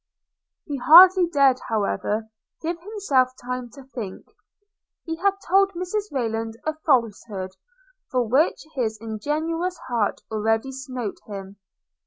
He 0.65 0.77
hardly 0.77 1.27
dared, 1.27 1.59
however, 1.69 2.27
give 2.59 2.79
himself 2.81 3.35
time 3.39 3.69
to 3.75 3.83
think. 3.83 4.25
He 5.05 5.17
had 5.17 5.35
told 5.47 5.73
Mrs 5.73 6.11
Rayland 6.11 6.55
a 6.65 6.73
falsehood, 6.87 7.51
for 8.09 8.27
which 8.27 8.63
his 8.73 8.97
ingenuous 8.99 9.77
heart 9.89 10.21
already 10.31 10.71
smote 10.71 11.19
him. 11.27 11.57